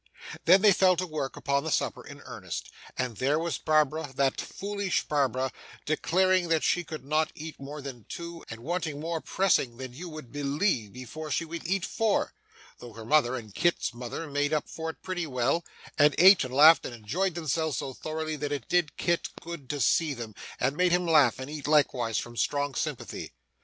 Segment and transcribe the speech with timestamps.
[0.45, 4.41] Then they fell to work upon the supper in earnest; and there was Barbara, that
[4.41, 5.51] foolish Barbara,
[5.85, 10.09] declaring that she could not eat more than two, and wanting more pressing than you
[10.09, 12.33] would believe before she would eat four:
[12.79, 15.63] though her mother and Kit's mother made up for it pretty well,
[15.99, 19.79] and ate and laughed and enjoyed themselves so thoroughly that it did Kit good to
[19.79, 23.33] see them, and made him laugh and eat likewise from strong sympathy.